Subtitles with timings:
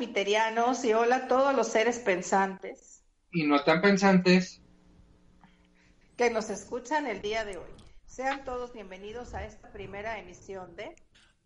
[0.00, 4.60] Jupiterianos y hola a todos los seres pensantes y no tan pensantes
[6.18, 7.70] que nos escuchan el día de hoy.
[8.04, 10.94] Sean todos bienvenidos a esta primera emisión de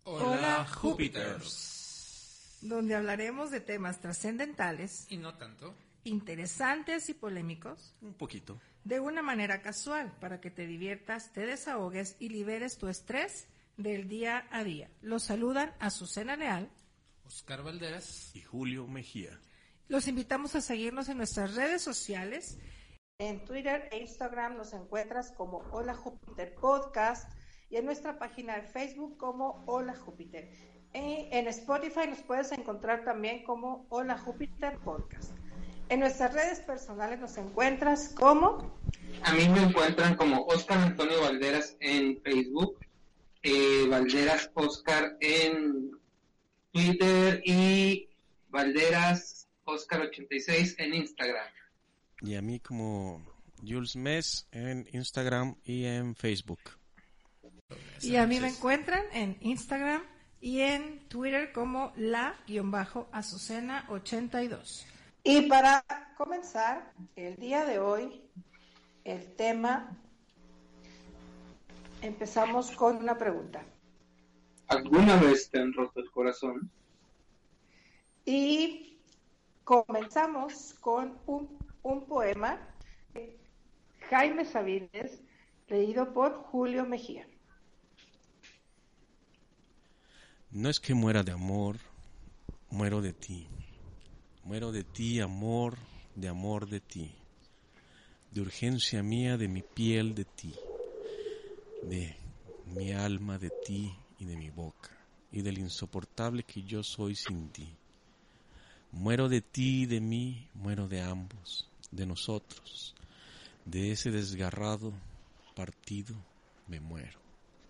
[0.03, 2.57] Hola, Júpiters.
[2.61, 5.73] donde hablaremos de temas trascendentales, Y no tanto.
[6.03, 8.59] interesantes y polémicos Un poquito.
[8.83, 14.09] de una manera casual para que te diviertas, te desahogues y liberes tu estrés del
[14.09, 14.89] día a día.
[15.01, 16.69] Los saludan Azucena Leal.
[17.33, 18.35] Oscar Valderas.
[18.35, 19.39] y Julio Mejía.
[19.87, 22.59] Los invitamos a seguirnos en nuestras redes sociales.
[23.19, 27.31] En Twitter e Instagram nos encuentras como Hola Júpiter Podcast
[27.69, 30.51] y en nuestra página de Facebook como Hola Júpiter.
[30.93, 35.31] En Spotify nos puedes encontrar también como Hola Júpiter Podcast.
[35.87, 38.77] En nuestras redes personales nos encuentras como
[39.23, 42.77] a mí me encuentran como Oscar Antonio Valderas en Facebook,
[43.43, 46.00] eh, Valderas Oscar en
[46.71, 48.09] Twitter y
[48.49, 51.47] Valderas Oscar 86 en Instagram.
[52.21, 53.25] Y a mí como
[53.65, 56.59] Jules Mes en Instagram y en Facebook.
[58.01, 60.03] y a mí me encuentran en Instagram
[60.39, 64.85] y en Twitter como la-azucena82.
[65.23, 65.85] Y para
[66.17, 68.21] comenzar el día de hoy,
[69.03, 69.95] el tema,
[72.01, 73.63] empezamos con una pregunta.
[74.71, 76.71] ¿Alguna vez te han roto el corazón?
[78.23, 79.01] Y
[79.65, 82.57] comenzamos con un, un poema
[83.13, 83.37] de
[84.09, 85.21] Jaime Sabines,
[85.67, 87.27] leído por Julio Mejía.
[90.51, 91.75] No es que muera de amor,
[92.69, 93.49] muero de ti.
[94.45, 95.75] Muero de ti, amor,
[96.15, 97.13] de amor de ti.
[98.31, 100.55] De urgencia mía, de mi piel de ti.
[101.83, 102.15] De
[102.73, 104.91] mi alma de ti y de mi boca.
[105.31, 107.67] Y del insoportable que yo soy sin ti.
[108.91, 112.93] Muero de ti y de mí, muero de ambos, de nosotros.
[113.65, 114.93] De ese desgarrado
[115.55, 116.15] partido
[116.67, 117.19] me muero.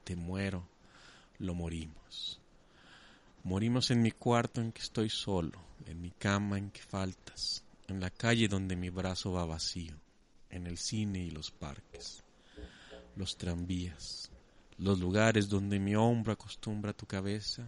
[0.04, 0.68] Te muero,
[1.40, 2.40] lo morimos.
[3.44, 8.00] Morimos en mi cuarto en que estoy solo, en mi cama en que faltas, en
[8.02, 9.96] la calle donde mi brazo va vacío,
[10.50, 12.24] en el cine y los parques,
[13.16, 14.32] los tranvías,
[14.82, 17.68] los lugares donde mi hombro acostumbra tu cabeza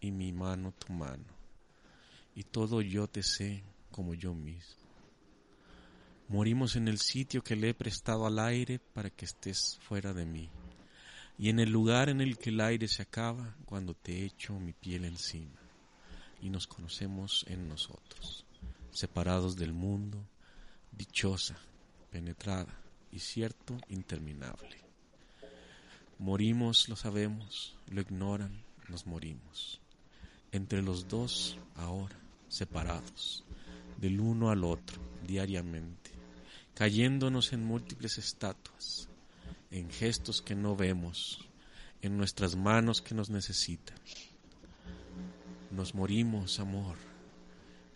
[0.00, 1.24] y mi mano tu mano,
[2.36, 4.86] y todo yo te sé como yo mismo.
[6.28, 10.24] Morimos en el sitio que le he prestado al aire para que estés fuera de
[10.24, 10.48] mí
[11.36, 14.72] y en el lugar en el que el aire se acaba cuando te echo mi
[14.72, 15.60] piel encima
[16.40, 18.46] y nos conocemos en nosotros,
[18.92, 20.24] separados del mundo,
[20.92, 21.58] dichosa,
[22.08, 22.80] penetrada
[23.10, 24.85] y cierto interminable.
[26.18, 29.80] Morimos, lo sabemos, lo ignoran, nos morimos.
[30.50, 32.16] Entre los dos, ahora,
[32.48, 33.44] separados,
[33.98, 36.10] del uno al otro, diariamente,
[36.74, 39.08] cayéndonos en múltiples estatuas,
[39.70, 41.46] en gestos que no vemos,
[42.00, 43.98] en nuestras manos que nos necesitan.
[45.70, 46.96] Nos morimos, amor.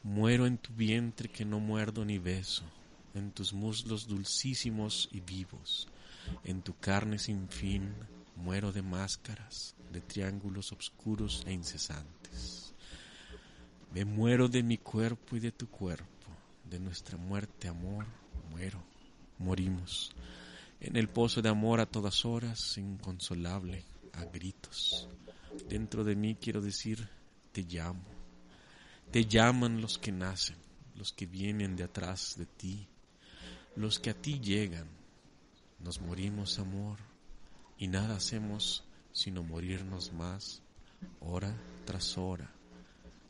[0.03, 2.65] Muero en tu vientre que no muerdo ni beso,
[3.15, 5.89] en tus muslos dulcísimos y vivos,
[6.45, 7.95] en tu carne sin fin,
[8.37, 12.75] muero de máscaras, de triángulos oscuros e incesantes.
[13.93, 16.07] Me muero de mi cuerpo y de tu cuerpo,
[16.65, 18.07] de nuestra muerte, amor,
[18.51, 18.83] muero,
[19.39, 20.13] morimos
[20.81, 25.09] en el pozo de amor a todas horas, inconsolable, a gritos.
[25.69, 27.07] Dentro de mí quiero decir,
[27.53, 28.05] te llamo.
[29.11, 30.57] Te llaman los que nacen,
[30.97, 32.89] los que vienen de atrás de ti,
[33.77, 34.89] los que a ti llegan.
[35.83, 36.99] Nos morimos, amor,
[37.79, 40.63] y nada hacemos sino morirnos más,
[41.21, 41.53] hora
[41.85, 42.49] tras hora,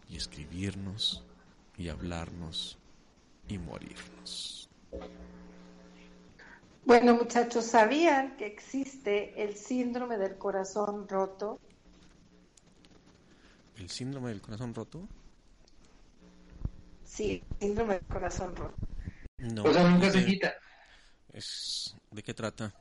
[0.09, 1.25] y escribirnos,
[1.79, 2.77] y hablarnos,
[3.49, 4.69] y morirnos.
[6.85, 11.59] Bueno, muchachos, ¿sabían que existe el síndrome del corazón roto?
[13.77, 15.09] ¿El síndrome del corazón roto?
[17.05, 18.75] Sí, síndrome del corazón roto.
[19.39, 19.63] No.
[19.65, 20.55] O sea, nunca se quita.
[21.33, 22.75] es- ¿De qué trata?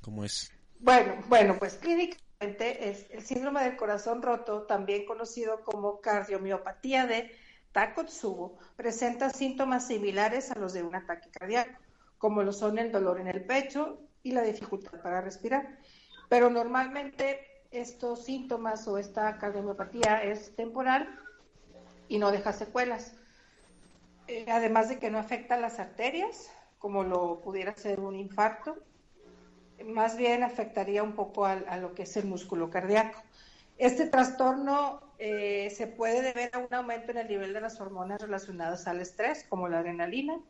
[0.00, 0.50] ¿Cómo es?
[0.80, 7.30] Bueno, bueno, pues clínicamente es el síndrome del corazón roto, también conocido como cardiomiopatía de
[7.72, 11.78] Takotsubo, presenta síntomas similares a los de un ataque cardíaco,
[12.16, 15.78] como lo son el dolor en el pecho y la dificultad para respirar.
[16.30, 21.18] Pero normalmente estos síntomas o esta cardiomiopatía es temporal
[22.08, 23.14] y no deja secuelas.
[24.28, 26.50] Eh, además de que no afecta las arterias,
[26.82, 28.76] como lo pudiera ser un infarto,
[29.86, 33.22] más bien afectaría un poco a, lo que es el músculo cardíaco.
[33.78, 38.20] Este trastorno eh, se puede deber a un aumento en el nivel de las hormonas
[38.20, 40.40] relacionadas al estrés, como la adrenalina,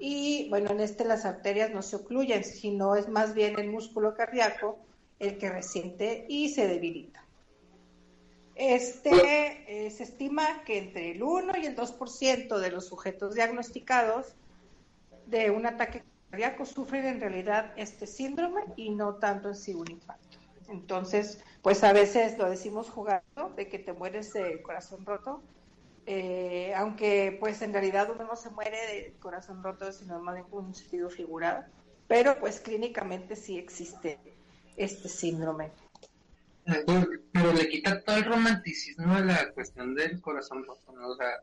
[0.00, 4.14] y bueno, en este las arterias no se ocluyen, sino es más bien el músculo
[4.16, 4.78] cardíaco
[5.20, 7.24] el que resiente y se debilita.
[8.56, 14.34] Este, eh, se estima que entre el 1 y el 2% de los sujetos diagnosticados
[15.30, 19.90] de un ataque cardíaco sufren en realidad este síndrome y no tanto en sí un
[19.90, 20.38] infarto.
[20.68, 25.42] Entonces, pues a veces lo decimos jugando de que te mueres de corazón roto,
[26.06, 30.44] eh, aunque pues en realidad uno no se muere de corazón roto, sino más en
[30.50, 31.64] un sentido figurado,
[32.06, 34.18] pero pues clínicamente sí existe
[34.76, 35.72] este síndrome.
[37.32, 41.08] Pero le quita todo el romanticismo a la cuestión del corazón roto, ¿no?
[41.08, 41.42] O sea,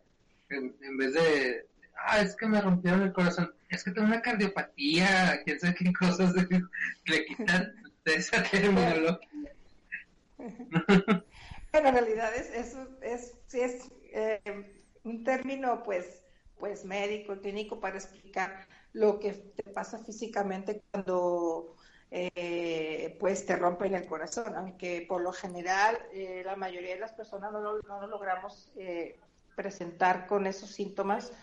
[0.50, 1.66] en vez de
[1.98, 5.94] ah, es que me rompieron el corazón, es que tengo una cardiopatía, quién sabe qué
[5.94, 6.34] cosas
[7.06, 7.74] le quitan
[8.06, 9.30] de esa terminología.
[11.72, 14.42] bueno, en realidad es, es, es, eh,
[15.04, 16.24] un término pues,
[16.58, 21.76] pues médico, clínico para explicar lo que te pasa físicamente cuando
[22.12, 27.14] eh, pues te rompen el corazón, aunque por lo general eh, la mayoría de las
[27.14, 28.72] personas no lo, no lo logramos
[29.56, 31.34] presentar con esos síntomas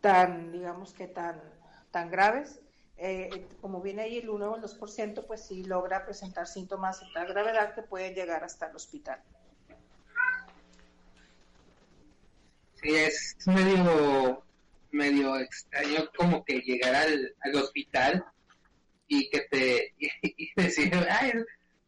[0.00, 1.40] tan, digamos que tan,
[1.92, 2.58] tan graves.
[2.96, 7.06] Eh, como viene ahí el 1 o el 2%, pues sí logra presentar síntomas de
[7.14, 9.20] tal gravedad que pueden llegar hasta el hospital.
[12.74, 14.42] Sí, es medio,
[14.90, 18.24] medio extraño como que llegar al, al hospital
[19.08, 21.32] y que te y, decir, ay,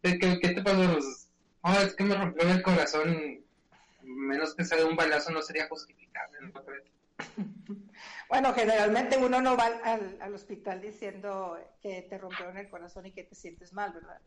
[0.03, 0.99] ¿qué, ¿qué, te pasó?
[1.63, 3.41] Oh, es que me rompió el corazón,
[4.03, 6.39] menos que sea de un balazo no sería justificable.
[6.43, 6.53] ¿no?
[8.29, 13.25] Bueno, generalmente uno no va al, hospital diciendo que te rompieron el corazón y que
[13.25, 14.21] te sientes mal, ¿verdad?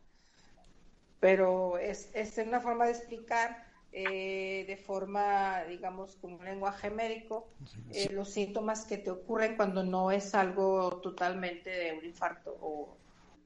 [1.20, 7.48] Pero es, es una forma de explicar eh, de forma, digamos, como un lenguaje médico,
[7.90, 12.98] eh, los síntomas que te ocurren cuando no es algo totalmente de un infarto o,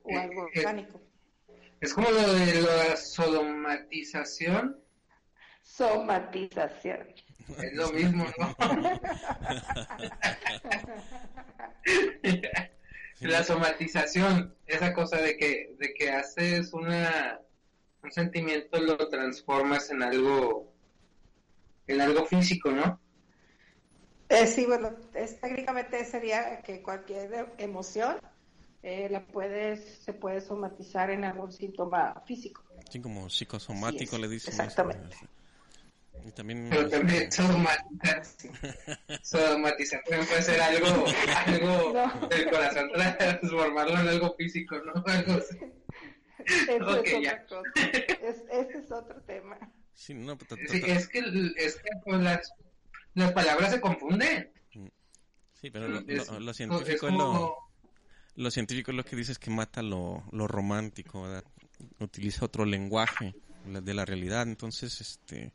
[0.02, 1.00] o algo orgánico.
[1.80, 4.80] Es como lo de la somatización.
[5.62, 7.06] Somatización.
[7.62, 8.56] Es lo mismo, ¿no?
[13.20, 17.40] la somatización, esa cosa de que, de que haces una,
[18.02, 20.72] un sentimiento, lo transformas en algo,
[21.86, 23.00] en algo físico, ¿no?
[24.28, 24.94] Eh, sí, bueno,
[25.40, 28.18] técnicamente sería que cualquier emoción
[28.82, 32.62] eh, la puedes, se puede somatizar en algún síntoma físico.
[32.90, 34.52] Sí, como psicosomático le dicen.
[34.52, 35.16] Exactamente.
[36.24, 37.32] Y también, Pero también
[39.22, 41.04] somatización puede ser algo,
[41.46, 44.92] algo del corazón, transformarlo en algo físico, ¿no?
[45.06, 45.58] Algo así.
[46.44, 47.62] Eso es otra cosa.
[47.74, 49.58] ese es otro tema.
[49.94, 50.36] Sí, no,
[50.68, 51.20] sí, es que,
[51.56, 52.52] es que pues, las,
[53.14, 54.50] las palabras se confunden.
[55.60, 56.00] Sí, pero lo,
[56.40, 57.56] lo, científico es, lo,
[58.34, 61.44] lo científico es lo que dice es que mata lo, lo romántico, ¿verdad?
[62.00, 63.34] Utiliza otro lenguaje
[63.64, 65.52] de la realidad, entonces, este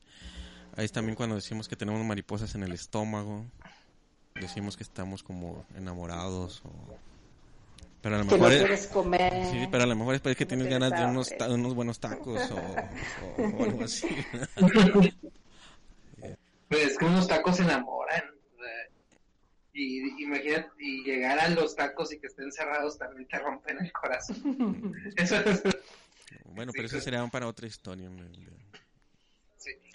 [0.78, 3.46] Ahí es también cuando decimos que tenemos mariposas en el estómago,
[4.36, 6.72] decimos que estamos como enamorados o...
[8.00, 10.92] Pero a lo mejor es, comer, sí, pero a lo mejor es que tienes ganas
[10.92, 14.08] de unos, unos buenos tacos o, o, algo así.
[16.70, 18.24] pues es que unos tacos enamoran.
[19.74, 23.92] Y imagínate, y llegar a los tacos y que estén cerrados también te rompen el
[23.92, 24.94] corazón.
[25.18, 25.64] eso es...
[26.46, 28.10] Bueno, pero eso sería para otra historia.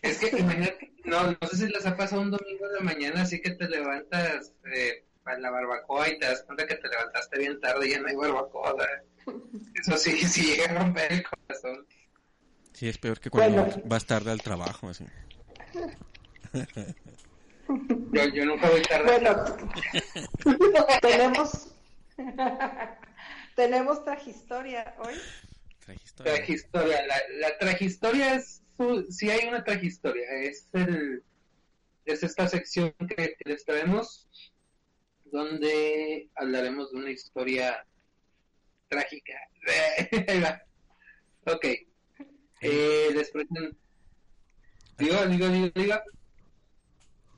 [0.03, 3.41] Es que imagínate, no, no sé si les ha pasado un domingo de mañana, así
[3.41, 7.61] que te levantas eh, para la barbacoa y te das cuenta que te levantaste bien
[7.61, 8.75] tarde y ya no hay barbacoa.
[9.75, 11.87] Eso sí, sí llega a romper el corazón.
[12.73, 15.05] Sí, es peor que cuando vas tarde al trabajo, así.
[18.13, 19.05] Yo, yo nunca voy tarde.
[19.05, 19.45] Bueno,
[21.01, 21.69] tenemos
[23.55, 25.15] tenemos tragistoria hoy.
[25.85, 26.35] Tragistoria.
[26.35, 27.07] Tragistoria.
[27.07, 28.62] La, la tragistoria es
[29.11, 30.29] si hay una tragistoria.
[30.43, 31.23] Es, el,
[32.05, 34.29] es esta sección que, les traemos
[35.25, 37.87] donde hablaremos de una historia
[38.89, 39.35] trágica.
[41.45, 41.65] Ok.
[42.61, 43.77] Eh, les presento...
[44.97, 46.05] Diga, diga, diga, diga.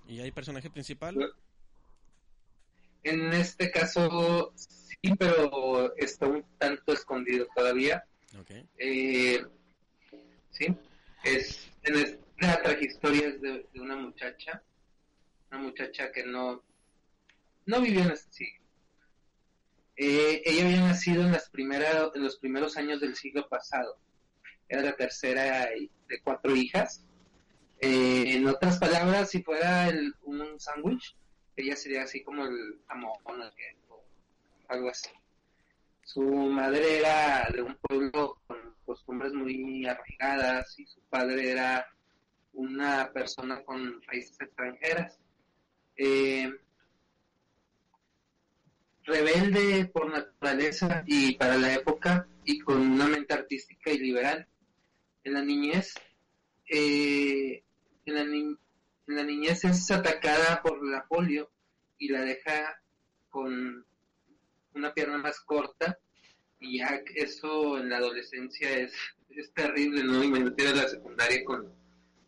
[0.07, 1.33] ¿Y hay personaje principal?
[3.03, 8.05] En este caso, sí, pero está un tanto escondido todavía.
[8.39, 8.51] Ok.
[8.77, 9.43] Eh,
[10.51, 10.67] sí,
[11.25, 14.63] es en es- la tragihistoria es de, de una muchacha,
[15.51, 16.63] una muchacha que no,
[17.67, 18.65] no vivió en este siglo.
[19.97, 23.99] Eh, ella había nacido en las primeras, en los primeros años del siglo pasado.
[24.69, 27.05] Era la tercera de cuatro hijas.
[27.81, 31.17] Eh, en otras palabras, si fuera el- un sándwich,
[31.57, 33.13] ella sería así como el jamón
[33.89, 34.03] o
[34.69, 35.11] algo así.
[36.05, 41.87] Su madre era de un pueblo con costumbres muy arraigadas y su padre era
[42.53, 45.19] una persona con raíces extranjeras.
[45.97, 46.53] Eh,
[49.05, 54.47] rebelde por naturaleza y para la época y con una mente artística y liberal.
[55.25, 55.95] En la niñez,
[56.69, 57.63] eh,
[58.07, 58.57] en, la ni-
[59.07, 61.51] en la niñez es atacada por la polio
[61.99, 62.81] y la deja
[63.31, 63.85] con
[64.75, 65.99] una pierna más corta
[66.61, 68.93] y ya eso en la adolescencia es,
[69.31, 70.23] es terrible, ¿no?
[70.23, 71.73] Imagínate a la secundaria con,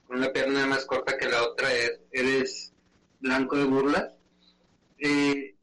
[0.07, 2.73] con una pierna más corta que la otra, es- eres
[3.21, 4.19] blanco de burlas.
[4.99, 5.55] Eh,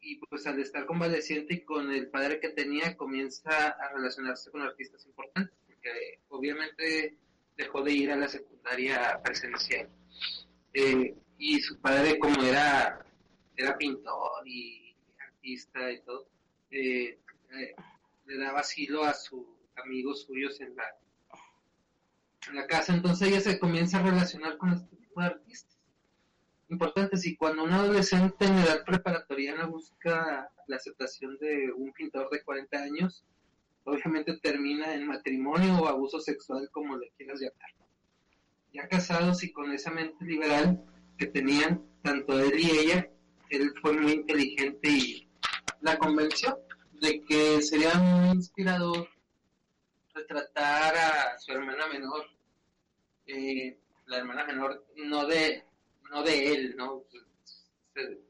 [0.00, 4.62] y pues al estar convaleciente y con el padre que tenía comienza a relacionarse con
[4.62, 7.16] artistas importantes, porque obviamente
[7.56, 9.88] dejó de ir a la secundaria presencial.
[10.72, 13.04] Eh, y su padre como era,
[13.56, 14.89] era pintor y
[15.40, 16.28] artista y todo,
[16.70, 17.18] eh,
[17.52, 17.74] eh,
[18.26, 19.46] le daba asilo a sus
[19.82, 20.84] amigos suyos en la,
[22.48, 25.80] en la casa, entonces ella se comienza a relacionar con este tipo de artistas
[26.68, 32.42] importantes y cuando un adolescente en edad preparatoriana busca la aceptación de un pintor de
[32.44, 33.24] 40 años,
[33.84, 37.70] obviamente termina en matrimonio o abuso sexual, como le quieras llamar.
[38.72, 40.80] Ya casados y con esa mente liberal
[41.18, 43.10] que tenían tanto él y ella,
[43.48, 45.29] él fue muy inteligente y
[45.82, 46.58] la convenció
[46.92, 49.08] de que sería muy inspirador
[50.14, 52.26] retratar a su hermana menor,
[53.26, 55.64] eh, la hermana menor no de
[56.10, 57.04] no de él, no,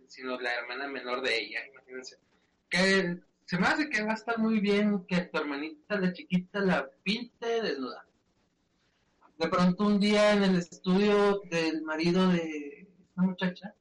[0.07, 2.19] sino la hermana menor de ella, imagínense.
[2.69, 6.61] Que se me hace que va a estar muy bien que tu hermanita de chiquita
[6.61, 8.07] la pinte desnuda.
[9.38, 13.75] De pronto un día en el estudio del marido de esta muchacha,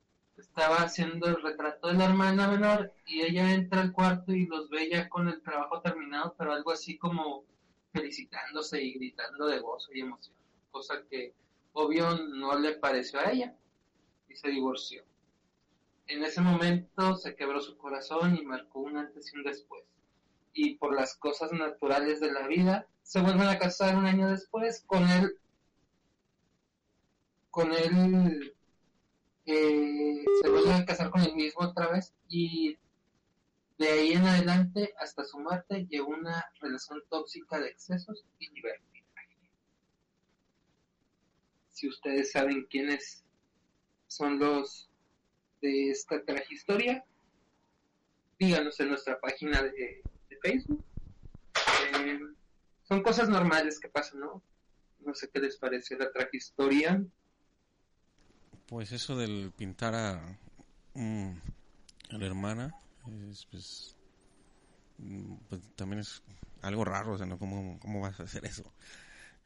[0.59, 4.69] estaba haciendo el retrato de la hermana menor y ella entra al cuarto y los
[4.69, 7.45] ve ya con el trabajo terminado, pero algo así como
[7.93, 10.35] felicitándose y gritando de gozo y emoción,
[10.69, 11.33] cosa que
[11.71, 13.55] obvio no le pareció a ella
[14.27, 15.01] y se divorció.
[16.07, 19.85] En ese momento se quebró su corazón y marcó un antes y un después.
[20.51, 24.83] Y por las cosas naturales de la vida, se vuelven a casar un año después
[24.85, 25.39] con él,
[27.49, 28.53] con él,
[29.45, 32.77] se vuelven a casar con él mismo otra vez y
[33.77, 39.37] de ahí en adelante hasta su muerte llevó una relación tóxica de excesos y libertinaje.
[41.71, 43.23] Si ustedes saben quiénes
[44.07, 44.89] son los
[45.61, 47.05] de esta tragihistoria,
[48.37, 50.01] díganos en nuestra página de,
[50.41, 50.83] Facebook.
[51.95, 52.19] Eh,
[52.83, 54.41] son cosas normales que pasan, ¿no?
[54.99, 57.03] No sé qué les parece la tragihistoria.
[58.69, 60.37] Pues eso del pintar a,
[60.93, 61.31] mm,
[62.11, 62.75] la hermana,
[63.31, 63.95] es, pues,
[64.99, 66.21] mm, pues, también es
[66.61, 67.39] algo raro, o sea, ¿no?
[67.39, 68.71] ¿Cómo, cómo vas a hacer eso?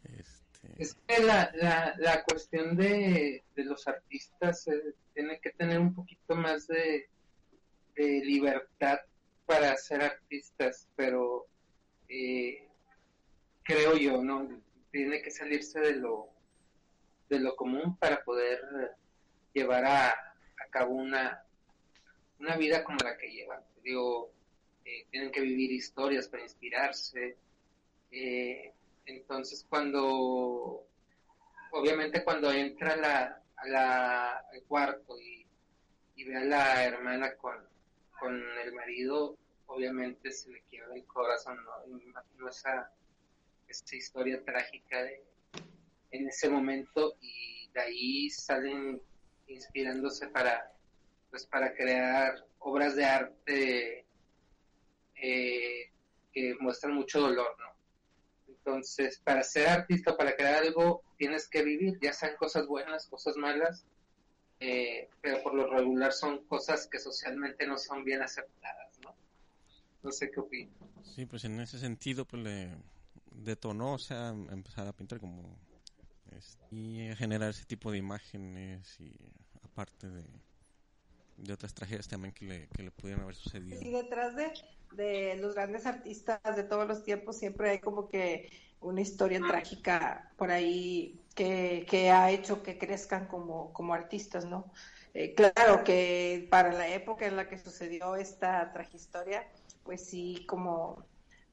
[0.04, 5.80] Este, Es que la, la, la cuestión de, de los artistas eh, tiene que tener
[5.80, 7.08] un poquito más de,
[7.96, 9.00] de libertad
[9.46, 11.46] para ser artistas, pero
[12.10, 12.68] eh,
[13.64, 14.50] creo yo, ¿no?
[14.92, 16.28] Tiene que salirse de lo,
[17.30, 18.60] de lo común para poder
[19.54, 20.16] llevar a,
[20.70, 21.46] cabo una,
[22.40, 23.62] una vida como la que llevan.
[23.84, 24.32] Digo,
[24.86, 27.38] eh, tienen que vivir historias para inspirarse.
[28.12, 28.74] Eh,
[29.06, 30.88] entonces cuando,
[31.72, 35.46] obviamente cuando entra la, la, al cuarto y,
[36.26, 37.58] ve a la hermana con,
[38.18, 41.96] con el marido, obviamente se le quiebra el corazón, ¿no?
[41.98, 42.90] Me imagino esa,
[43.68, 45.22] esa historia trágica de,
[46.12, 49.02] en ese momento y de ahí salen
[49.54, 50.72] inspirándose para,
[51.30, 54.06] pues para crear obras de arte
[55.16, 55.92] eh,
[56.32, 57.74] que muestran mucho dolor, ¿no?
[58.48, 63.36] Entonces, para ser artista, para crear algo, tienes que vivir, ya sean cosas buenas, cosas
[63.36, 63.86] malas,
[64.60, 69.14] eh, pero por lo regular son cosas que socialmente no son bien aceptadas, ¿no?
[70.02, 70.74] No sé qué opinas.
[71.04, 72.70] sí, pues en ese sentido, pues le,
[73.36, 75.58] detonó, o sea, empezar a pintar como
[76.72, 79.14] y generar ese tipo de imágenes y
[79.64, 80.26] aparte de,
[81.38, 83.82] de otras tragedias también que le, que le pudieran haber sucedido.
[83.82, 84.52] Y detrás de,
[84.92, 88.50] de los grandes artistas de todos los tiempos siempre hay como que
[88.80, 94.72] una historia trágica por ahí que, que ha hecho que crezcan como, como artistas, ¿no?
[95.14, 99.48] Eh, claro que para la época en la que sucedió esta tragistoria,
[99.84, 101.06] pues sí, como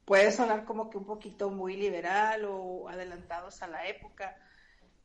[0.04, 4.36] puede sonar como que un poquito muy liberal o adelantados a la época,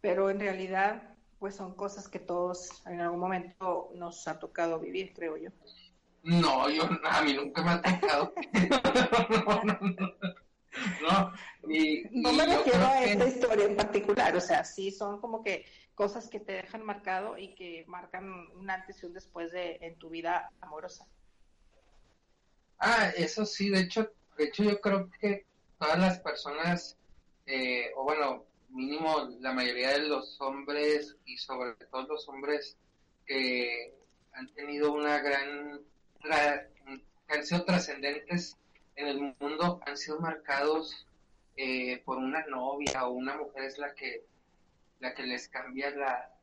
[0.05, 1.01] pero en realidad
[1.39, 5.49] pues son cosas que todos en algún momento nos ha tocado vivir, creo yo.
[6.21, 8.33] No, yo a mí nunca me ha tocado.
[9.41, 9.79] no, no,
[11.01, 11.33] no,
[12.11, 16.29] no me refiero a esta historia en particular, o sea, sí son como que cosas
[16.29, 20.11] que te dejan marcado y que marcan un antes y un después de en tu
[20.11, 21.07] vida amorosa.
[22.77, 25.47] Ah, eso sí, de hecho, de hecho yo creo que
[25.79, 26.95] todas las personas,
[27.47, 28.45] eh, o bueno,
[28.75, 32.77] mínimo la mayoría de los hombres y sobre todo los hombres
[33.25, 33.93] que
[34.33, 35.81] han tenido una gran,
[36.21, 38.57] que han sido trascendentes
[38.95, 41.07] en el mundo, han sido marcados
[41.57, 44.25] eh, por una novia o una mujer es la que
[44.99, 46.33] la que les cambia la,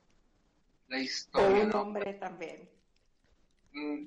[0.89, 1.63] la historia.
[1.63, 2.69] O un hombre también.
[3.73, 4.07] Mm,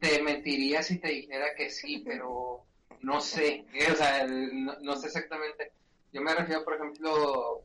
[0.00, 2.64] te mentiría si te dijera que sí, pero
[3.02, 5.72] no sé, eh, o sea, no, sé exactamente.
[6.16, 7.62] Yo me refiero, por ejemplo,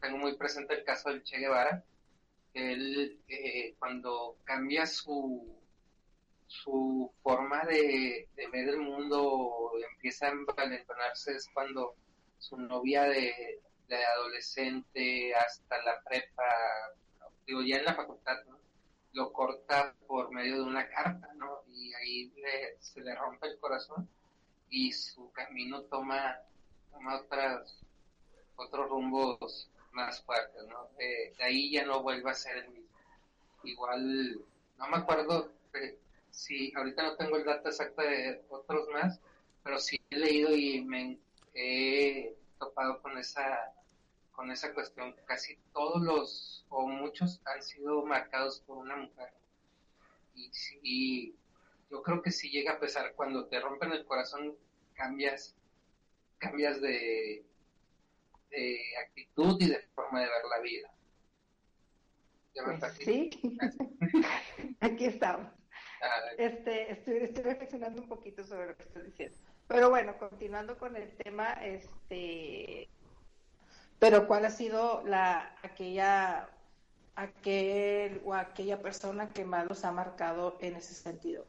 [0.00, 1.84] tengo muy presente el caso del Che Guevara,
[2.50, 5.60] que él eh, cuando cambia su
[6.46, 11.94] su forma de, ver el mundo empieza a envalentonarse es cuando
[12.38, 16.42] su novia de, de adolescente hasta la prepa,
[17.46, 18.38] digo ya en la facultad,
[19.12, 21.64] lo corta por medio de una carta, ¿no?
[21.68, 22.32] Y ahí
[22.78, 24.08] se le rompe el corazón
[24.70, 26.38] y su camino toma,
[26.90, 27.84] toma otras,
[28.60, 30.88] otros rumbos más fuertes, ¿no?
[30.98, 32.88] de ahí ya no vuelve a ser el mismo.
[33.64, 34.40] Igual,
[34.78, 35.52] no me acuerdo
[36.30, 39.20] si ahorita no tengo el dato exacto de otros más,
[39.62, 41.18] pero sí he leído y me
[41.54, 43.72] he topado con esa
[44.40, 45.14] con esa cuestión.
[45.26, 49.34] Casi todos los, o muchos, han sido marcados por una mujer.
[50.82, 51.34] Y,
[51.90, 54.56] yo creo que si llega a pesar, cuando te rompen el corazón,
[54.94, 55.54] cambias,
[56.38, 57.44] cambias de,
[58.50, 60.90] de actitud y de forma de ver la vida.
[62.52, 63.30] Pues sí,
[64.80, 65.46] aquí estamos.
[66.02, 69.36] Ah, este, estoy, estoy reflexionando un poquito sobre lo que estoy diciendo.
[69.68, 72.88] Pero bueno, continuando con el tema, este,
[73.98, 76.48] pero ¿cuál ha sido la aquella
[77.14, 81.46] aquel o aquella persona que más los ha marcado en ese sentido?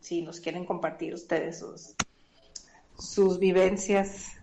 [0.00, 1.94] Si nos quieren compartir ustedes sus
[3.00, 4.39] sus vivencias.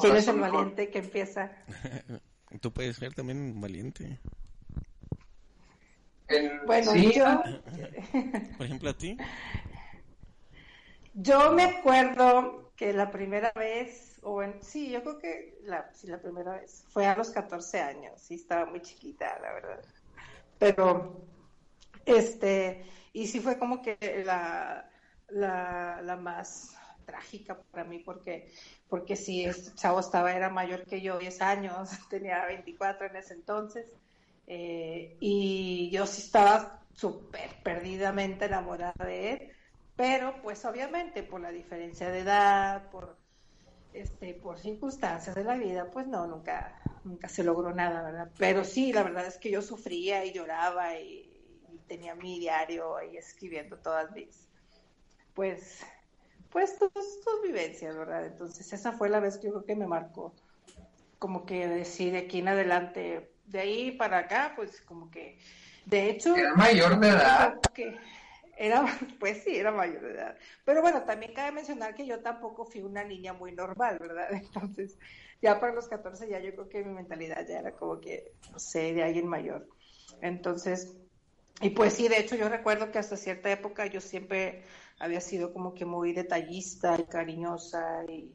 [0.00, 1.52] ¿Quién es el valiente que empieza?
[2.60, 4.18] Tú puedes ser también valiente.
[6.66, 7.24] bueno, yo...
[8.56, 9.16] Por ejemplo, a ti.
[11.14, 16.20] Yo me acuerdo que la primera vez o sí, yo creo que la, sí, la
[16.20, 19.84] primera vez fue a los 14 años, sí, estaba muy chiquita, la verdad.
[20.58, 21.26] Pero,
[22.04, 24.88] este, y sí fue como que la,
[25.28, 26.76] la, la más
[27.08, 28.52] trágica para mí, porque,
[28.88, 33.96] porque sí, chavo estaba, era mayor que yo, 10 años, tenía 24 en ese entonces,
[34.46, 39.52] eh, y yo sí estaba súper perdidamente enamorada de él,
[39.96, 43.16] pero pues obviamente por la diferencia de edad, por
[43.92, 48.30] este, por circunstancias de la vida, pues no, nunca, nunca se logró nada, ¿verdad?
[48.38, 51.34] Pero sí, la verdad es que yo sufría y lloraba y,
[51.86, 54.46] tenía mi diario ahí escribiendo todas mis,
[55.32, 55.82] pues,
[56.50, 58.26] pues todas tus vivencias, ¿verdad?
[58.26, 60.34] Entonces esa fue la vez que yo creo que me marcó,
[61.18, 65.38] como que decir de aquí en adelante, de ahí para acá, pues como que,
[65.86, 66.36] de hecho...
[66.36, 67.60] Era mayor de edad.
[67.74, 67.96] Que,
[68.56, 68.84] era,
[69.20, 70.36] pues sí, era mayor de edad.
[70.64, 74.28] Pero bueno, también cabe mencionar que yo tampoco fui una niña muy normal, ¿verdad?
[74.32, 74.98] Entonces,
[75.40, 78.58] ya para los 14 ya yo creo que mi mentalidad ya era como que, no
[78.58, 79.68] sé, de alguien mayor.
[80.20, 80.96] Entonces,
[81.60, 84.64] y pues sí, de hecho yo recuerdo que hasta cierta época yo siempre
[84.98, 88.34] había sido como que muy detallista y cariñosa y,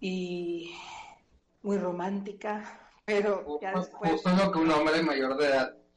[0.00, 0.74] y
[1.62, 4.12] muy romántica, pero ya después...
[4.12, 5.76] Justo lo que un hombre mayor de edad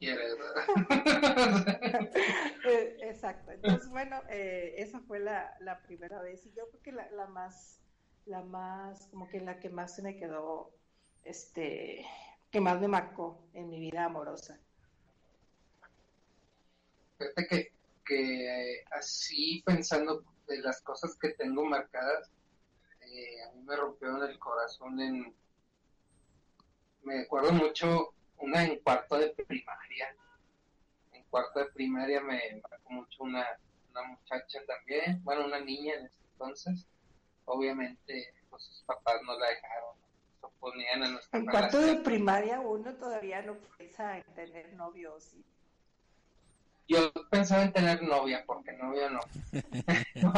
[2.64, 3.52] Eh, exacto.
[3.52, 7.26] Entonces, bueno, eh, esa fue la, la, primera vez y yo creo que la, la,
[7.26, 7.80] más,
[8.26, 10.70] la más, como que la que más se me quedó,
[11.24, 12.06] este,
[12.50, 14.60] que más me marcó en mi vida amorosa.
[17.18, 17.72] Fíjate que,
[18.10, 22.28] que así pensando de las cosas que tengo marcadas,
[23.02, 25.34] eh, a mí me rompieron el corazón en...
[27.02, 30.16] Me acuerdo mucho una en cuarto de primaria.
[31.12, 33.46] En cuarto de primaria me marcó mucho una,
[33.90, 36.86] una muchacha también, bueno, una niña en ese entonces.
[37.44, 39.96] Obviamente, pues sus papás no la dejaron,
[40.40, 45.32] se oponían a nuestra En cuarto de primaria uno todavía no piensa en tener novios.
[45.34, 45.44] y-
[46.90, 49.20] Yo pensaba en tener novia, porque novio no.
[50.22, 50.32] no,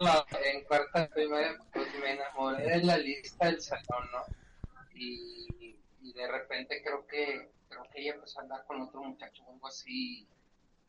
[0.00, 4.22] no, en cuarta de primaria pues me enamoré de la lista del salón, ¿no?
[4.94, 9.42] Y, y de repente creo que creo que ella empezó a andar con otro muchacho
[9.44, 10.26] o algo así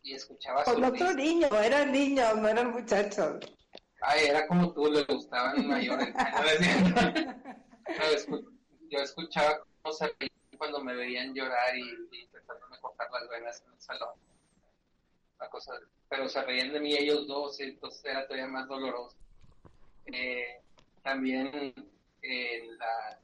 [0.01, 1.13] y escuchaba su Con otro lista.
[1.13, 3.43] niño, eran niños, no eran muchachos.
[3.99, 6.13] Ay, era como tú, le gustaban mayores.
[8.89, 10.09] Yo escuchaba cómo se
[10.57, 14.09] cuando me veían llorar y, y intentándome cortar las venas en el salón.
[15.39, 15.73] Una cosa,
[16.09, 19.15] pero se reían de mí ellos dos, y entonces era todavía más doloroso.
[20.05, 20.61] Eh,
[21.03, 21.51] también
[22.21, 23.19] en la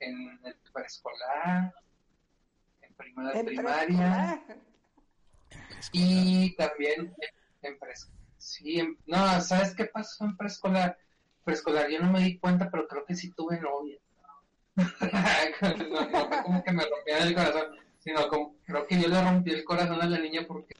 [0.00, 1.74] en el preescolar,
[2.82, 4.42] en primera En primaria.
[4.44, 4.66] preescolar.
[5.92, 7.14] Y también
[7.62, 10.98] en, en pres- sí, en- no, ¿sabes qué pasó en preescolar?
[11.44, 13.98] Preescolar yo no me di cuenta, pero creo que sí tuve novia.
[14.76, 17.76] no, no fue como que me rompían el corazón,
[18.06, 20.76] sino como, creo que yo le rompí el corazón a la niña porque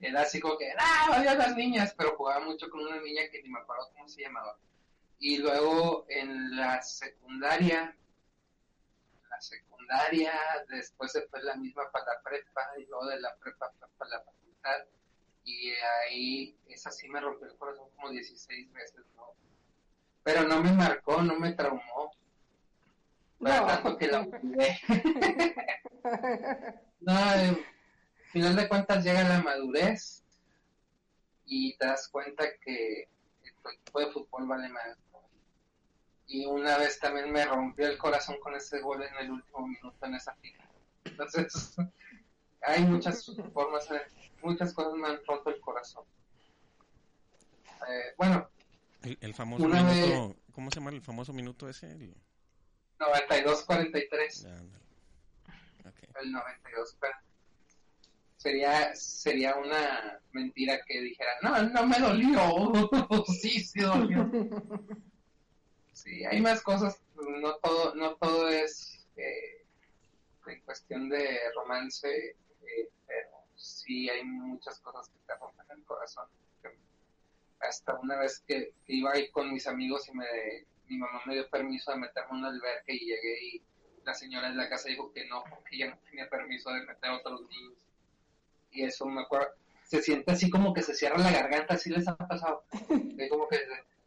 [0.00, 3.28] era así como que, ah, odio a las niñas, pero jugaba mucho con una niña
[3.30, 4.56] que ni me acuerdo cómo se llamaba.
[5.18, 7.94] Y luego en la secundaria,
[9.12, 10.32] en la secundaria,
[10.70, 14.20] después se fue la misma para la prepa, y luego de la prepa para la
[14.22, 14.86] facultad,
[15.44, 15.72] y
[16.06, 19.34] ahí, esa sí me rompió el corazón como 16 veces, ¿no?
[20.22, 22.10] Pero no me marcó, no me traumó.
[23.38, 23.66] Para No.
[23.66, 24.26] tanto que la.
[27.00, 27.64] No, eh, al
[28.32, 30.22] final de cuentas llega la madurez
[31.46, 33.08] y te das cuenta que
[33.62, 34.96] tu equipo de fútbol vale más.
[36.26, 40.06] Y una vez también me rompió el corazón con ese gol en el último minuto
[40.06, 40.68] en esa final.
[41.04, 41.76] Entonces,
[42.62, 44.02] hay muchas formas, eh,
[44.42, 46.04] muchas cosas me han roto el corazón.
[47.88, 48.50] Eh, bueno,
[49.04, 51.92] El, el famoso minuto, ¿cómo se llama el famoso minuto ese?
[51.92, 52.14] El-
[52.98, 54.46] 92-43.
[55.90, 56.08] Ya, ándale.
[56.10, 56.16] Ok.
[56.22, 57.14] el 92, pero
[58.36, 62.72] sería sería una mentira que dijera, no, no me dolió,
[63.40, 64.30] sí, sí dolió.
[65.92, 69.64] Sí, hay más cosas, no todo, no todo es eh,
[70.46, 76.26] en cuestión de romance, eh, pero sí hay muchas cosas que te rompen el corazón.
[77.58, 80.26] Hasta una vez que, que iba ahí con mis amigos y me,
[80.86, 83.62] mi mamá me dio permiso de meterme en una alberca y llegué y
[84.08, 87.10] la señora de la casa dijo que no, porque ella no tenía permiso de meter
[87.10, 87.74] a otros niños.
[88.70, 89.48] Y eso me acuerdo,
[89.84, 92.64] se siente así como que se cierra la garganta, así les ha pasado.
[93.18, 93.58] Es como que,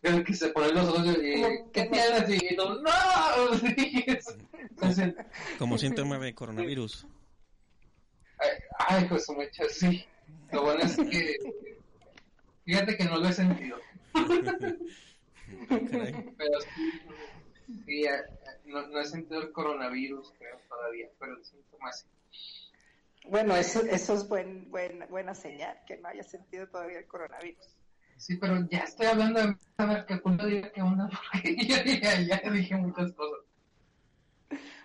[0.01, 2.29] se- que se ponen los ojos y, Como ¿qué que- tienes?
[2.51, 2.81] Y ¡no!
[3.59, 4.35] Sí, es-
[4.79, 5.25] se siente-
[5.59, 7.05] Como síntoma de coronavirus.
[8.39, 10.03] Ay, ay, pues mucho, sí.
[10.51, 11.35] Lo bueno es que,
[12.65, 13.77] fíjate que no lo he sentido,
[16.37, 17.01] pero sí,
[17.65, 18.21] sí, eh,
[18.65, 22.08] no, no he sentido el coronavirus, creo, todavía, pero el síntoma sí.
[23.26, 27.78] Bueno, eso, eso es buen, buen, buena señal, que no haya sentido todavía el coronavirus.
[28.17, 32.21] Sí, pero ya estoy hablando de a ver que diga qué onda, porque yo ya,
[32.21, 33.50] ya dije muchas cosas.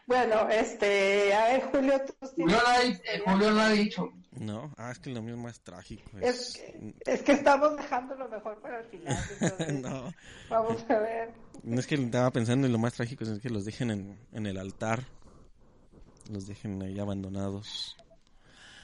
[0.07, 4.13] Bueno, este, a ver, Julio, tú Julio no ha, eh, Julio no ha dicho.
[4.39, 6.11] No, ah, es que lo mío es más trágico.
[6.19, 9.17] Es, Es, que- es que estamos dejando lo mejor para el final.
[9.41, 10.13] entonces, no,
[10.49, 11.33] Vamos a ver.
[11.65, 14.47] no es que estaba pensando en lo más trágico, es que los dejen en, en
[14.47, 15.05] el altar.
[16.31, 17.97] Los dejen ahí abandonados.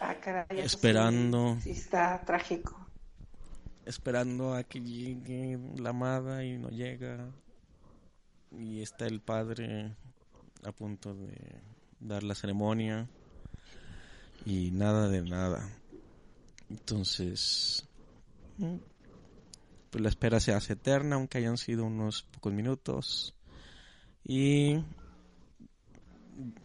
[0.00, 1.58] Ah, caray, eso sí- Esperando.
[1.62, 2.78] Sí, está trágico.
[3.84, 7.28] esperando a que llegue la amada y no llega.
[8.52, 9.94] Y está el padre
[10.62, 11.60] a punto de
[12.00, 13.08] dar la ceremonia
[14.44, 15.68] y nada de nada.
[16.68, 17.86] Entonces,
[18.58, 18.76] mm,
[19.90, 23.34] pues la espera se hace eterna, aunque hayan sido unos pocos minutos.
[24.24, 24.76] Y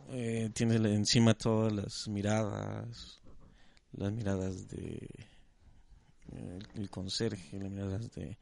[0.09, 3.21] eh, tiene encima todas las miradas,
[3.93, 5.09] las miradas de
[6.31, 8.37] el, el conserje, las miradas de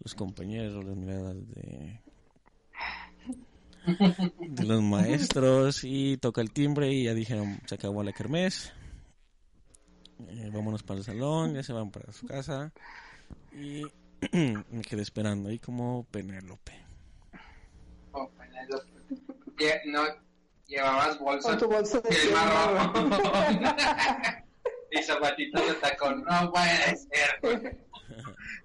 [0.00, 2.00] los compañeros, las miradas de
[3.86, 8.72] de los maestros y toca el timbre y ya dijeron se acabó la kermés
[10.28, 12.72] Eh, vámonos para el salón ya se van para su casa
[13.52, 13.82] y
[14.32, 16.72] me quedé esperando ahí como Penélope
[18.12, 18.92] Oh, Penélope.
[19.86, 20.02] No,
[20.66, 21.76] llevabas bolsa tu de
[22.10, 23.02] y el marrón.
[24.90, 26.22] y zapatitos de tacón.
[26.24, 27.40] No puede ser.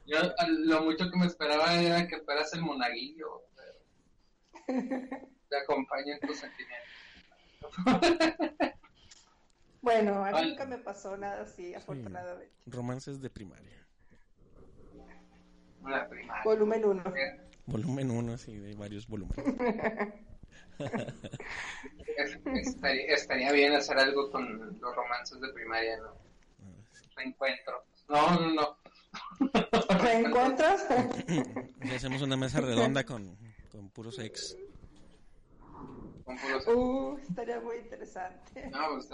[0.06, 0.17] Yo
[0.65, 3.43] lo mucho que me esperaba era que fueras el monaguillo.
[4.67, 6.88] Te acompaño en tus sentimientos.
[9.82, 12.53] bueno, a mí nunca me pasó nada así, afortunadamente.
[12.65, 13.88] Romances de primaria.
[15.86, 16.43] La primaria.
[16.43, 17.03] Volumen 1.
[17.65, 19.45] Volumen 1, sí, de varios volúmenes.
[22.56, 26.13] estaría, estaría, bien hacer algo con los romances de primaria, ¿no?
[27.15, 27.86] Reencuentro.
[28.10, 28.77] No, no, no.
[30.01, 30.82] ¿Reencuentros?
[31.95, 33.38] Hacemos una mesa redonda con,
[33.78, 34.58] con puros ex.
[36.26, 38.68] Con puros Uh, estaría muy interesante.
[38.72, 39.08] No, pues,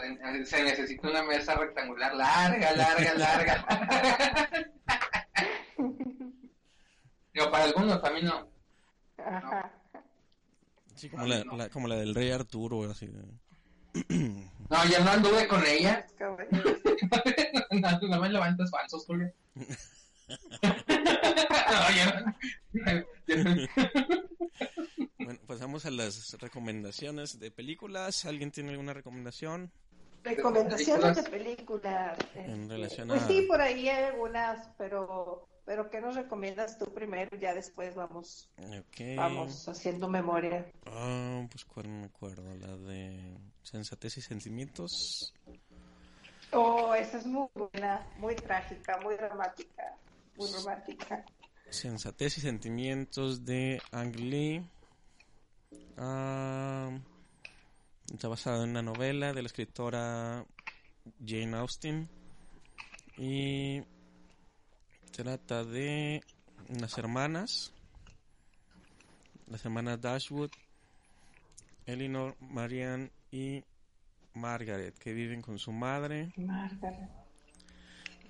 [0.49, 3.65] se necesita una mesa rectangular larga, larga, larga.
[7.34, 8.47] Digo, para algunos también no.
[9.17, 9.69] Ajá.
[10.95, 13.08] Sí, como la, la- como la del rey Arturo, así.
[13.08, 13.34] de-
[14.69, 16.06] No, yo no anduve con ella.
[16.17, 16.78] Caballeros.
[17.71, 19.30] no, no me levantes falsos, Julio.
[25.17, 28.25] Bueno, pasamos a las recomendaciones de películas.
[28.25, 29.71] ¿Alguien tiene alguna recomendación?
[30.23, 32.17] Recomendaciones de películas.
[32.35, 37.37] En Este, Pues sí, por ahí hay algunas, pero pero ¿qué nos recomiendas tú primero?
[37.37, 38.49] Ya después vamos
[39.15, 40.65] vamos haciendo memoria.
[40.85, 42.53] Ah, pues cuál me acuerdo.
[42.55, 45.33] La de Sensatez y Sentimientos.
[46.51, 49.97] Oh, esa es muy buena, muy trágica, muy dramática,
[50.38, 51.26] muy romántica.
[51.69, 54.63] Sensatez y Sentimientos de Ang Lee.
[55.98, 56.91] Ah,
[58.12, 60.46] está basada en una novela de la escritora
[61.26, 62.10] Jane Austen.
[63.17, 63.82] Y
[65.12, 66.22] trata de
[66.69, 67.74] unas hermanas.
[69.48, 70.52] Las hermanas Dashwood,
[71.86, 73.63] Eleanor, Marianne y
[74.34, 77.22] Margaret, que viven con su madre Margaret.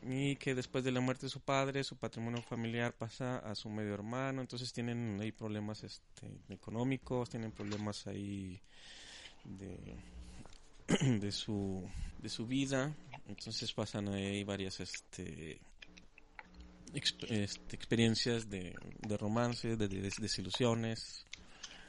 [0.06, 3.70] Y que después de la muerte de su padre, su patrimonio familiar pasa a su
[3.70, 8.62] medio hermano, entonces tienen ahí problemas este, económicos, tienen problemas ahí
[9.44, 9.96] de,
[11.32, 11.88] su
[12.20, 12.96] de su vida,
[13.28, 15.60] entonces pasan ahí varias este,
[16.94, 21.26] este, experiencias de, de romance, de, de desilusiones.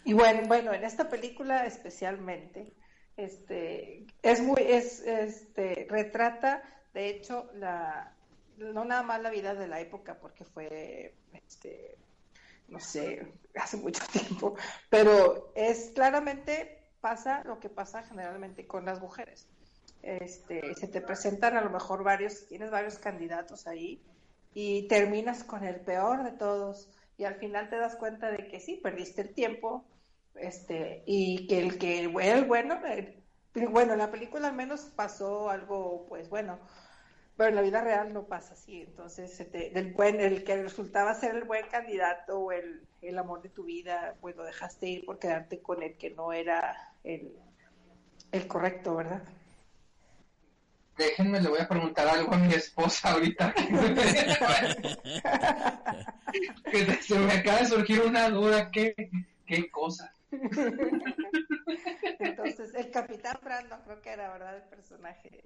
[0.05, 2.75] Y bueno, bueno, en esta película especialmente,
[3.17, 6.63] este, es muy, es, este, retrata,
[6.95, 8.15] de hecho, la,
[8.57, 11.99] no nada más la vida de la época, porque fue, este,
[12.69, 14.55] no sé, hace mucho tiempo,
[14.89, 19.47] pero es claramente pasa lo que pasa generalmente con las mujeres.
[20.03, 24.03] Este, se te presentan a lo mejor varios, tienes varios candidatos ahí
[24.53, 28.61] y terminas con el peor de todos y al final te das cuenta de que
[28.61, 29.85] sí, perdiste el tiempo,
[30.35, 33.23] este, y que el que era el bueno, eh,
[33.71, 36.59] bueno, en la película al menos pasó algo, pues bueno,
[37.37, 41.15] pero en la vida real no pasa así, entonces te- el, buen, el que resultaba
[41.15, 45.05] ser el buen candidato o el, el amor de tu vida, pues lo dejaste ir
[45.05, 47.33] por quedarte con el que no era el,
[48.33, 49.23] el correcto, ¿verdad?
[50.97, 53.53] Déjenme, le voy a preguntar algo a mi esposa ahorita.
[56.71, 58.71] que se me acaba de surgir una duda.
[58.71, 58.95] ¿Qué,
[59.45, 60.15] qué cosa?
[62.21, 64.57] Entonces, el capitán Brandon creo que era, ¿verdad?
[64.57, 65.45] El personaje.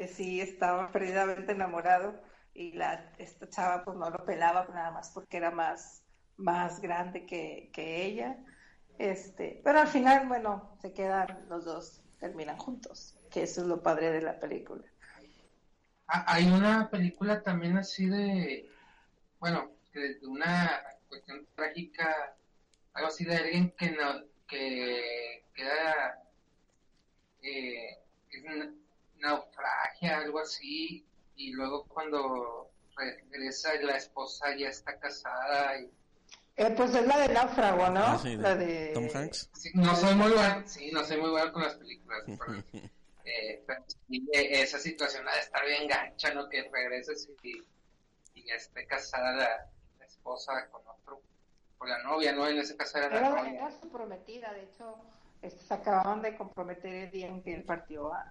[0.00, 2.18] Que sí estaba perdidamente enamorado
[2.54, 6.02] y la esta chava pues no lo pelaba nada más porque era más
[6.38, 8.38] más grande que, que ella.
[8.98, 13.82] Este pero al final bueno se quedan los dos terminan juntos que eso es lo
[13.82, 14.82] padre de la película.
[16.06, 18.70] Ah, Hay una película también así de,
[19.38, 22.36] bueno, de una cuestión trágica,
[22.94, 26.22] algo así de alguien que no, que queda,
[27.42, 27.98] eh,
[29.20, 31.06] naufragia, algo así,
[31.36, 35.90] y luego cuando regresa la esposa ya está casada y
[36.56, 39.48] Eh, pues es la de náufrago no Ah, sí, de la de Tom Hanks.
[39.54, 42.58] Sí, no soy muy bueno, sí, no soy muy bueno con las películas, pero,
[43.24, 46.48] eh, pero sí, eh, esa situación de estar bien gancha, ¿no?
[46.48, 47.62] Que regreses y,
[48.34, 49.66] y ya esté casada la,
[49.98, 51.22] la esposa con otro,
[51.78, 52.46] con la novia, ¿no?
[52.46, 53.52] En ese caso era la novia.
[53.54, 54.96] era su prometida de hecho
[55.40, 58.30] este, se acababan de comprometer el día en que él partió a,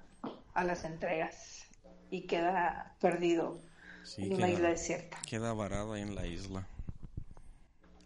[0.53, 1.65] a las entregas
[2.09, 3.61] y queda perdido
[4.03, 6.67] Sí, en una queda- isla desierta queda varado ahí en la isla.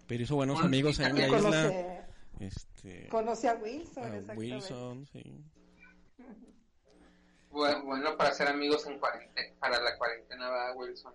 [0.07, 1.39] Pero hizo buenos Bueno, amigos ahí en la Que isla.
[1.41, 2.03] conoce,
[2.39, 4.33] Este, conoce a Wilson, a exactamente.
[4.55, 5.43] Wilson, sí.
[7.49, 11.13] Bueno, bueno para ser amigos en cuarentena, para la cuarentena, ¿verdad, Wilson?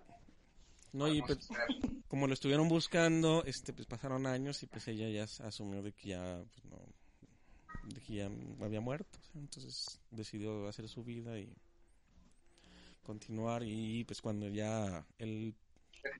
[0.93, 1.75] No, y Vamos pues, a hacer-
[2.07, 6.09] como lo estuvieron buscando, este, pues pasaron años y pues ella ya asumió de que
[6.09, 6.77] ya, pues, no,
[7.89, 8.29] de que ya
[8.61, 9.19] había muerto.
[9.35, 11.53] Entonces decidió hacer su vida y
[13.03, 15.55] continuar y pues cuando ya él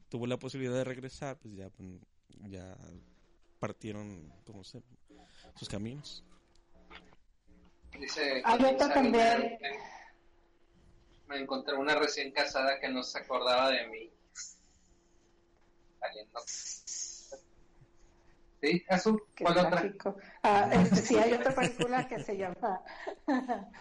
[0.10, 1.88] tuvo la posibilidad de regresar, pues ya, pues,
[2.50, 2.76] ya
[3.60, 4.82] partieron, como sé,
[5.56, 6.24] sus caminos.
[8.00, 8.42] Dice.
[8.44, 9.58] Camisa también.
[11.28, 14.12] Me encontré una recién casada que no se acordaba de mí.
[16.00, 16.40] Saliendo.
[18.62, 18.84] ¿Sí?
[18.90, 19.24] ¿Azul?
[19.36, 19.84] Qué ¿Cuál otra?
[20.44, 22.82] Ah, eh, sí, hay otra película que se llama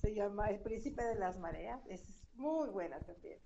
[0.00, 1.80] se llama El Príncipe de las Mareas.
[1.88, 2.02] Es
[2.34, 3.38] muy buena también.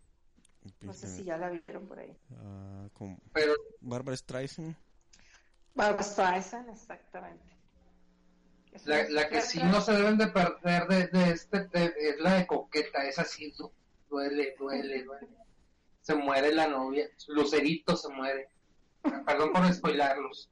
[0.82, 2.16] No sé si ya la vieron por ahí.
[2.36, 4.74] Ah, con Pero Barbara Streisand.
[5.74, 7.44] Barbara Streisand, exactamente.
[8.72, 12.20] Es la, la que sí no se deben de perder de, de este de- es
[12.20, 13.04] la de Coqueta.
[13.06, 13.72] Esa sí du-
[14.10, 15.28] duele, duele, duele.
[16.00, 17.06] Se muere la novia.
[17.28, 18.48] Lucerito se muere.
[19.02, 20.50] Perdón por spoilarlos.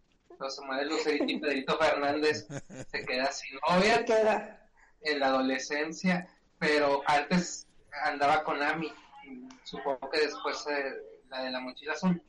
[0.48, 2.46] Se muere Lucerito y Pedrito Fernández
[2.90, 4.04] se queda sin novia.
[4.04, 4.62] Queda.
[5.02, 7.66] en la adolescencia, pero antes
[8.04, 8.92] andaba con Ami.
[9.24, 10.92] y Supongo que después eh,
[11.28, 12.20] la de la mochila azul.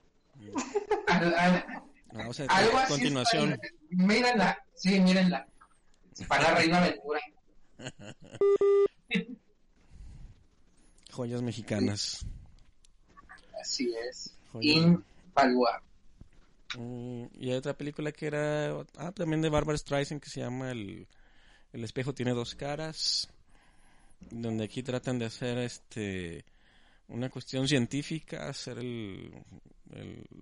[1.07, 1.83] Al- al-
[2.27, 2.91] o sea, algo así.
[2.93, 3.53] continuación.
[3.53, 5.47] está- Mírenla, sí, mírenla.
[6.27, 7.19] Para Reina Aventura.
[11.11, 12.25] Joyas mexicanas.
[13.61, 14.35] Así es.
[14.51, 14.75] Joyas.
[14.77, 15.86] Invaluable.
[16.77, 20.71] Mm, y hay otra película que era ah, también de Barbara Streisand que se llama
[20.71, 21.07] el,
[21.71, 23.29] el espejo tiene dos caras
[24.31, 26.43] donde aquí tratan de hacer este
[27.07, 29.31] una cuestión científica hacer el,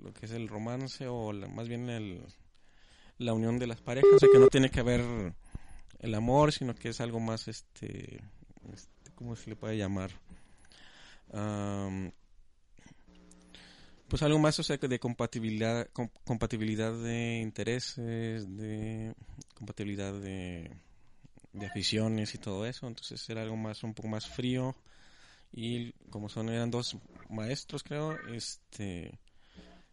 [0.02, 2.24] lo que es el romance o la- más bien el,
[3.20, 5.04] la unión de las parejas o sea que no tiene que haber
[6.00, 8.20] el amor sino que es algo más este,
[8.74, 10.10] este cómo se le puede llamar
[11.34, 12.12] Am,
[14.08, 19.16] pues algo más o sea de compatibilidad com- compatibilidad de intereses de
[19.56, 20.72] compatibilidad de,
[21.66, 22.88] aficiones y todo eso.
[22.88, 24.76] Entonces era algo más un poco más frío.
[25.52, 26.98] Y como son eran dos
[27.30, 29.20] maestros creo este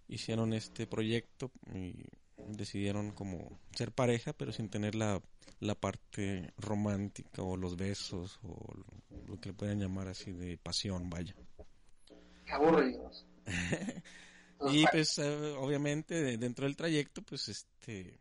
[0.09, 2.05] hicieron este proyecto y
[2.37, 5.22] decidieron como ser pareja pero sin tener la,
[5.61, 8.57] la parte romántica o los besos o
[9.29, 11.35] lo que le puedan llamar así de pasión vaya.
[14.70, 18.18] y pues eh, obviamente de- dentro del trayecto pues este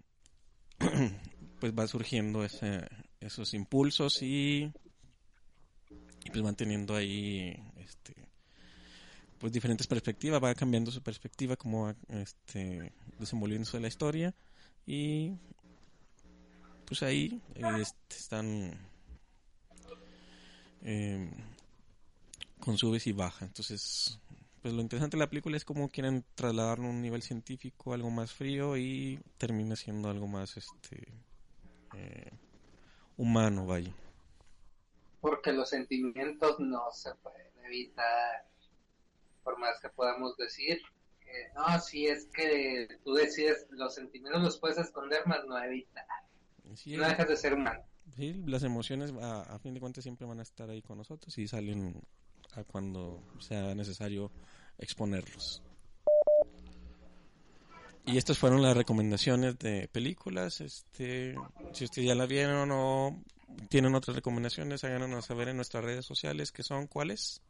[1.60, 2.88] pues va surgiendo ese,
[3.20, 4.72] esos impulsos y,
[6.28, 8.16] pues van teniendo ahí este
[9.38, 14.34] pues diferentes perspectivas va cambiando su perspectiva como va este desenvolviéndose la historia
[14.86, 15.34] y
[16.86, 18.78] pues ahí este, están
[20.82, 21.30] eh,
[22.60, 23.44] con subes y bajas.
[23.44, 24.20] Entonces
[24.62, 28.12] pues lo interesante de la película es cómo quieren trasladarlo a un nivel científico, algo
[28.12, 31.08] más frío y termina siendo algo más este
[31.96, 32.32] eh,
[33.18, 33.92] humano, vaya.
[35.20, 38.46] Porque los sentimientos no se pueden evitar.
[39.44, 40.80] Por más que podamos decir.
[41.20, 46.06] que, no, si es que tú decides, los sentimientos los puedes esconder, más no evitar.
[46.76, 47.84] Sí, No dejas de ser humano.
[48.16, 51.36] sí, las emociones a, a fin de cuentas siempre van a estar ahí con nosotros
[51.38, 52.02] y salen
[52.56, 54.32] a cuando sea necesario
[54.78, 55.62] exponerlos.
[58.06, 60.62] Y estas fueron las recomendaciones de películas.
[60.62, 61.36] Este,
[61.72, 63.22] si ustedes ya la vieron o
[63.70, 67.42] tienen otras recomendaciones, háganos saber en nuestras redes sociales, que son cuáles.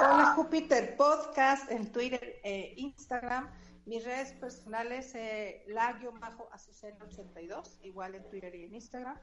[0.00, 3.50] Hola Júpiter Podcast en Twitter e Instagram.
[3.84, 9.18] Mis redes personales, eh, la-azucena82, igual en Twitter y en Instagram.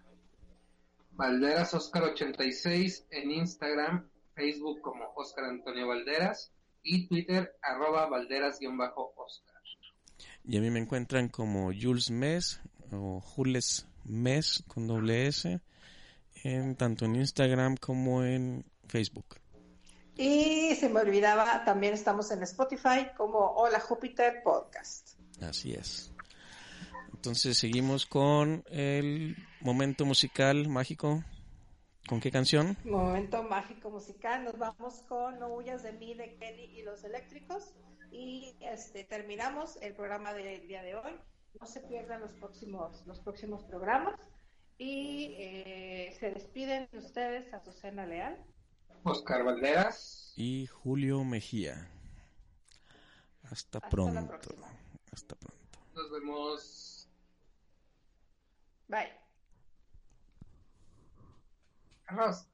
[1.12, 6.52] Valderas Oscar 86 en Instagram, Facebook como Oscar Antonio Valderas
[6.84, 9.62] y Twitter arroba Valderas-Oscar.
[10.44, 15.60] Y a mí me encuentran como Jules Mes o Jules Mes con doble S,
[16.44, 19.38] en, tanto en Instagram como en Facebook.
[20.16, 25.20] Y se me olvidaba, también estamos en Spotify como Hola Júpiter Podcast.
[25.42, 26.12] Así es.
[27.14, 31.24] Entonces seguimos con el momento musical mágico.
[32.08, 32.78] ¿Con qué canción?
[32.84, 37.74] Momento mágico musical, nos vamos con No huyas de mí de Kenny y los eléctricos
[38.12, 41.20] y este terminamos el programa del día de hoy.
[41.60, 44.20] No se pierdan los próximos los próximos programas
[44.78, 48.38] y eh, se despiden de ustedes Azucena Leal.
[49.04, 50.34] Oscar Valderas.
[50.36, 51.90] Y Julio Mejía.
[53.44, 54.28] Hasta, Hasta la pronto.
[54.28, 54.68] próxima.
[55.12, 55.80] Hasta pronto.
[55.94, 57.10] Nos vemos.
[58.88, 59.25] Bye.
[62.08, 62.48] Arroz.